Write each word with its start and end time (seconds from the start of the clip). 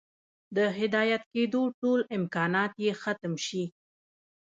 د 0.55 0.57
هدايت 0.79 1.23
كېدو 1.33 1.61
ټول 1.79 1.99
امكانات 2.17 2.71
ئې 2.83 2.91
ختم 3.01 3.33
شي 3.45 3.63